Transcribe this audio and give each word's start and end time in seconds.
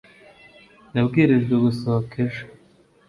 nabwirijwe 0.93 1.55
gusohoka 1.63 2.13
ejo 2.25 2.43